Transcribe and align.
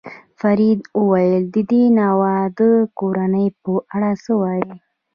فرید 0.39 0.79
وویل: 0.99 1.43
د 1.53 1.55
دې 1.71 1.83
ناواده 1.97 2.71
کورنۍ 2.99 3.47
په 3.63 3.71
اړه 3.95 4.11
څه 4.23 4.31
وایې؟ 4.41 4.73